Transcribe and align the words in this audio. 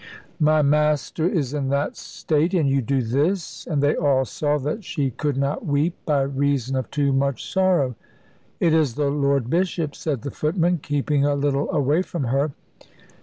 My 0.39 0.63
master 0.63 1.27
in 1.29 1.69
that 1.69 1.95
state 1.95 2.55
and 2.55 2.67
you 2.67 2.81
do 2.81 3.03
this!" 3.03 3.67
And 3.67 3.83
they 3.83 3.95
all 3.95 4.25
saw 4.25 4.57
that 4.57 4.83
she 4.83 5.11
could 5.11 5.37
not 5.37 5.63
weep, 5.63 5.95
by 6.07 6.23
reason 6.23 6.75
of 6.75 6.89
too 6.89 7.13
much 7.13 7.47
sorrow. 7.53 7.93
"It 8.59 8.73
is 8.73 8.95
the 8.95 9.11
Lord 9.11 9.47
Bishop," 9.47 9.93
said 9.95 10.23
the 10.23 10.31
footman, 10.31 10.79
keeping 10.79 11.23
a 11.23 11.35
little 11.35 11.69
away 11.69 12.01
from 12.01 12.23
her. 12.23 12.51